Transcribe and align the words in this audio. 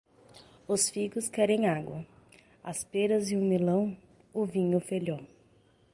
Os 0.67 0.89
figos 0.89 1.29
querem 1.29 1.67
água; 1.69 2.03
as 2.63 2.83
pêras 2.83 3.29
e 3.29 3.35
o 3.37 3.39
melão, 3.45 3.95
o 4.33 4.43
vinho 4.45 4.79
felló. 4.79 5.19